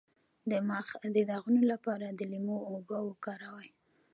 د 0.51 0.53
مخ 0.69 0.87
د 1.15 1.17
داغونو 1.29 1.61
لپاره 1.71 2.05
د 2.09 2.21
لیمو 2.31 2.57
اوبه 2.71 2.97
وکاروئ 3.09 3.69